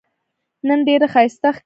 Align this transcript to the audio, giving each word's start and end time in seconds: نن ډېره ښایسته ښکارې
نن 0.67 0.79
ډېره 0.87 1.07
ښایسته 1.13 1.47
ښکارې 1.55 1.59